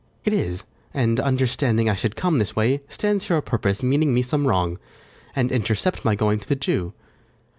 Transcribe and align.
it 0.25 0.33
is; 0.33 0.63
And, 0.95 1.19
understanding 1.19 1.87
I 1.87 1.93
should 1.93 2.15
come 2.15 2.39
this 2.39 2.55
way, 2.55 2.81
Stands 2.89 3.27
here 3.27 3.35
o' 3.37 3.41
purpose, 3.43 3.83
meaning 3.83 4.15
me 4.15 4.23
some 4.23 4.47
wrong, 4.47 4.79
And 5.35 5.51
intercept 5.51 6.03
my 6.03 6.15
going 6.15 6.39
to 6.39 6.49
the 6.49 6.55
Jew. 6.55 6.93